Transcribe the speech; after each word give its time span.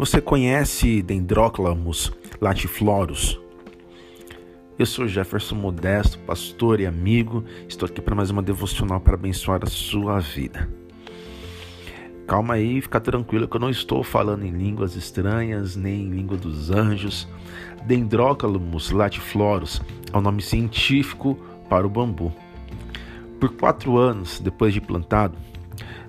Você 0.00 0.18
conhece 0.18 1.02
Dendróclamus 1.02 2.10
latiflorus? 2.40 3.38
Eu 4.78 4.86
sou 4.86 5.06
Jefferson 5.06 5.56
Modesto, 5.56 6.18
pastor 6.20 6.80
e 6.80 6.86
amigo. 6.86 7.44
Estou 7.68 7.86
aqui 7.86 8.00
para 8.00 8.14
mais 8.14 8.30
uma 8.30 8.42
devocional 8.42 8.98
para 8.98 9.12
abençoar 9.12 9.60
a 9.62 9.66
sua 9.66 10.18
vida. 10.18 10.66
Calma 12.26 12.54
aí, 12.54 12.80
fica 12.80 12.98
tranquilo 12.98 13.46
que 13.46 13.54
eu 13.54 13.60
não 13.60 13.68
estou 13.68 14.02
falando 14.02 14.46
em 14.46 14.50
línguas 14.50 14.96
estranhas, 14.96 15.76
nem 15.76 16.06
em 16.06 16.08
língua 16.08 16.38
dos 16.38 16.70
anjos. 16.70 17.28
Dendróclamus 17.84 18.92
latiflorus 18.92 19.82
é 20.10 20.16
o 20.16 20.22
nome 20.22 20.40
científico 20.40 21.34
para 21.68 21.86
o 21.86 21.90
bambu. 21.90 22.32
Por 23.38 23.50
quatro 23.50 23.98
anos 23.98 24.40
depois 24.40 24.72
de 24.72 24.80
plantado, 24.80 25.36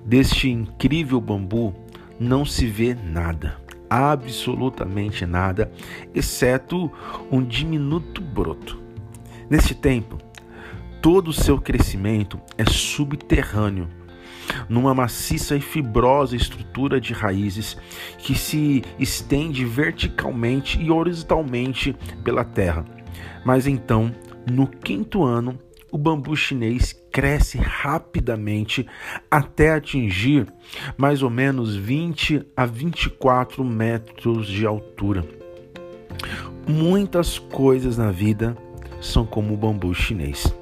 deste 0.05 0.49
incrível 0.49 1.19
bambu 1.19 1.75
não 2.17 2.45
se 2.45 2.65
vê 2.67 2.95
nada 2.95 3.59
absolutamente 3.91 5.25
nada, 5.25 5.69
exceto 6.15 6.89
um 7.29 7.43
diminuto 7.43 8.21
broto. 8.21 8.81
Neste 9.49 9.75
tempo, 9.75 10.17
todo 11.01 11.27
o 11.27 11.33
seu 11.33 11.59
crescimento 11.59 12.39
é 12.57 12.63
subterrâneo, 12.63 13.89
numa 14.69 14.95
maciça 14.95 15.57
e 15.57 15.61
fibrosa 15.61 16.37
estrutura 16.37 17.01
de 17.01 17.11
raízes 17.11 17.75
que 18.17 18.33
se 18.33 18.81
estende 18.97 19.65
verticalmente 19.65 20.81
e 20.81 20.89
horizontalmente 20.89 21.93
pela 22.23 22.45
terra. 22.45 22.85
Mas 23.43 23.67
então, 23.67 24.09
no 24.49 24.67
quinto 24.67 25.21
ano, 25.21 25.59
o 25.91 25.97
bambu 25.97 26.35
chinês 26.35 26.93
cresce 27.11 27.57
rapidamente 27.57 28.87
até 29.29 29.73
atingir 29.73 30.47
mais 30.97 31.21
ou 31.21 31.29
menos 31.29 31.75
20 31.75 32.47
a 32.55 32.65
24 32.65 33.63
metros 33.63 34.47
de 34.47 34.65
altura. 34.65 35.25
Muitas 36.67 37.37
coisas 37.37 37.97
na 37.97 38.09
vida 38.09 38.55
são 39.01 39.25
como 39.25 39.53
o 39.53 39.57
bambu 39.57 39.93
chinês. 39.93 40.53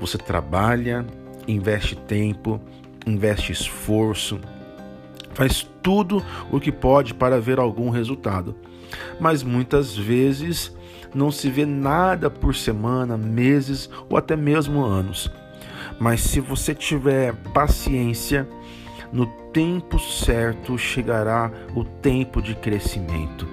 Você 0.00 0.16
trabalha, 0.16 1.04
investe 1.46 1.94
tempo, 1.94 2.60
investe 3.06 3.52
esforço, 3.52 4.40
faz 5.34 5.68
tudo 5.82 6.24
o 6.50 6.58
que 6.58 6.72
pode 6.72 7.12
para 7.12 7.40
ver 7.40 7.58
algum 7.58 7.90
resultado, 7.90 8.56
mas 9.20 9.42
muitas 9.42 9.96
vezes 9.96 10.74
não 11.14 11.30
se 11.30 11.50
vê 11.50 11.66
nada 11.66 12.30
por 12.30 12.54
semana, 12.54 13.16
meses 13.16 13.88
ou 14.08 14.16
até 14.16 14.36
mesmo 14.36 14.82
anos. 14.84 15.30
Mas 15.98 16.20
se 16.20 16.40
você 16.40 16.74
tiver 16.74 17.34
paciência, 17.52 18.48
no 19.12 19.26
tempo 19.52 19.98
certo 19.98 20.78
chegará 20.78 21.50
o 21.74 21.84
tempo 21.84 22.40
de 22.40 22.54
crescimento 22.54 23.46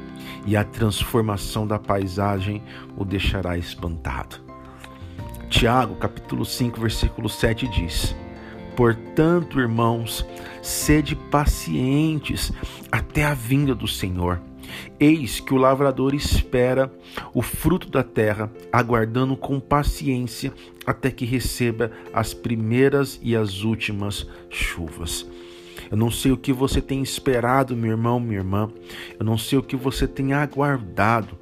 e 0.46 0.56
a 0.56 0.64
transformação 0.64 1.68
da 1.68 1.78
paisagem 1.78 2.64
o 2.98 3.04
deixará 3.04 3.58
espantado. 3.58 4.38
Tiago, 5.50 5.96
capítulo 5.96 6.46
5, 6.46 6.80
versículo 6.80 7.28
7 7.28 7.68
diz: 7.68 8.16
Portanto, 8.76 9.60
irmãos, 9.60 10.26
sede 10.62 11.16
pacientes 11.16 12.52
até 12.92 13.26
a 13.26 13.34
vinda 13.34 13.76
do 13.76 13.88
Senhor. 13.88 14.40
Eis 15.00 15.40
que 15.40 15.54
o 15.54 15.58
lavrador 15.58 16.14
espera 16.14 16.92
o 17.34 17.42
fruto 17.42 17.90
da 17.90 18.04
terra, 18.04 18.52
aguardando 18.72 19.36
com 19.36 19.60
paciência 19.60 20.54
até 20.86 21.12
que 21.12 21.26
receba 21.26 21.92
as 22.14 22.34
primeiras 22.34 23.20
e 23.22 23.36
as 23.36 23.64
últimas 23.64 24.28
chuvas. 24.50 25.26
Eu 25.90 25.98
não 25.98 26.12
sei 26.12 26.32
o 26.32 26.38
que 26.38 26.54
você 26.54 26.82
tem 26.82 27.02
esperado, 27.02 27.76
meu 27.76 27.92
irmão, 27.92 28.20
minha 28.20 28.40
irmã. 28.40 28.70
Eu 29.20 29.26
não 29.26 29.38
sei 29.38 29.58
o 29.58 29.64
que 29.64 29.76
você 29.76 30.08
tem 30.08 30.34
aguardado. 30.34 31.38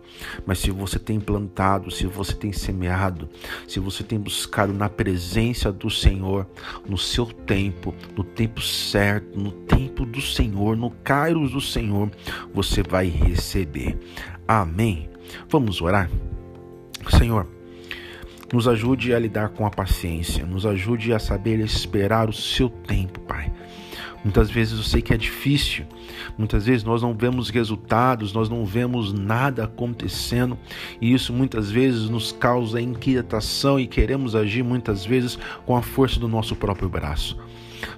Mas 0.46 0.60
se 0.60 0.72
você 0.72 0.98
tem 0.98 1.20
plantado, 1.20 1.92
se 1.92 2.06
você 2.06 2.34
tem 2.34 2.52
semeado, 2.52 3.30
se 3.68 3.80
você 3.80 4.04
tem 4.04 4.20
buscado 4.20 4.74
na 4.74 4.90
presença 4.90 5.72
do 5.72 5.90
Senhor, 5.90 6.48
no 6.88 6.98
seu 6.98 7.26
tempo, 7.26 7.94
no 8.16 8.24
tempo 8.24 8.62
certo, 8.62 9.40
no 9.40 9.52
tempo 9.52 10.06
do 10.06 10.22
Senhor, 10.22 10.76
no 10.76 10.90
Kairos 10.90 11.52
do 11.52 11.62
Senhor, 11.62 12.10
você 12.54 12.82
vai 12.82 13.08
receber. 13.08 13.98
Amém. 14.48 15.10
Vamos 15.50 15.82
orar? 15.82 16.10
Senhor, 17.10 17.48
nos 18.52 18.68
ajude 18.68 19.14
a 19.14 19.20
lidar 19.20 19.50
com 19.50 19.66
a 19.66 19.70
paciência, 19.70 20.46
nos 20.46 20.66
ajude 20.66 21.14
a 21.14 21.20
saber 21.20 21.60
esperar 21.60 22.30
o 22.30 22.34
seu 22.34 22.70
tempo, 22.70 23.20
Pai. 23.22 23.52
Muitas 24.24 24.50
vezes 24.50 24.78
eu 24.78 24.84
sei 24.84 25.02
que 25.02 25.14
é 25.14 25.18
difícil, 25.18 25.86
muitas 26.38 26.66
vezes 26.66 26.84
nós 26.84 27.02
não 27.02 27.14
vemos 27.14 27.50
resultados, 27.50 28.34
nós 28.34 28.50
não 28.50 28.66
vemos 28.66 29.14
nada 29.14 29.64
acontecendo, 29.64 30.58
e 31.00 31.14
isso 31.14 31.32
muitas 31.32 31.70
vezes 31.72 32.10
nos 32.10 32.32
causa 32.32 32.82
inquietação 32.82 33.80
e 33.80 33.88
queremos 33.88 34.36
agir 34.36 34.64
muitas 34.64 35.06
vezes 35.06 35.38
com 35.66 35.76
a 35.76 35.82
força 35.82 36.20
do 36.20 36.28
nosso 36.28 36.56
próprio 36.56 36.90
braço. 36.90 37.38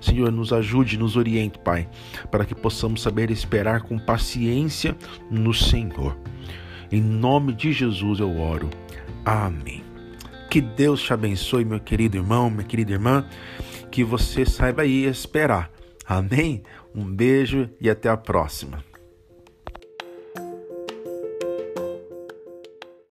Senhor, 0.02 0.32
nos 0.32 0.52
ajude, 0.52 0.98
nos 0.98 1.16
oriente, 1.16 1.58
Pai, 1.58 1.88
para 2.30 2.46
que 2.46 2.54
possamos 2.54 3.02
saber 3.02 3.32
esperar 3.32 3.82
com 3.82 3.98
paciência 3.98 4.96
no 5.32 5.54
Senhor. 5.54 6.18
Em 6.92 7.02
nome 7.02 7.54
de 7.54 7.72
Jesus 7.72 8.20
eu 8.20 8.40
oro. 8.40 8.70
Amém. 9.24 9.84
Que 10.50 10.60
Deus 10.60 11.02
te 11.02 11.14
abençoe, 11.14 11.64
meu 11.64 11.80
querido 11.80 12.18
irmão, 12.18 12.50
minha 12.50 12.64
querida 12.64 12.92
irmã, 12.92 13.26
que 13.90 14.04
você 14.04 14.46
saiba 14.46 14.82
aí 14.82 15.06
esperar 15.06 15.72
Amém? 16.10 16.64
Um 16.96 17.06
beijo 17.06 17.70
e 17.80 17.88
até 17.88 18.10
a 18.10 18.18
próxima. 18.18 18.84